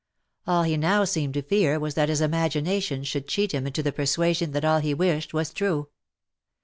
[0.47, 3.91] All he now seemed to fear was that his imagination should cheat him into the
[3.91, 5.89] persuasion that all he wished was true.